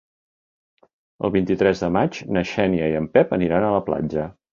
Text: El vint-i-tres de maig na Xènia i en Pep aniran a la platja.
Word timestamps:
El 1.27 1.33
vint-i-tres 1.35 1.83
de 1.85 1.89
maig 1.97 2.17
na 2.37 2.43
Xènia 2.53 2.87
i 2.95 2.97
en 3.01 3.11
Pep 3.19 3.37
aniran 3.39 3.67
a 3.69 3.73
la 3.77 3.83
platja. 3.91 4.27